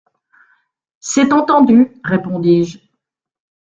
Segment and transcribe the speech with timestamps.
[0.99, 2.79] C’est entendu, répondis-je.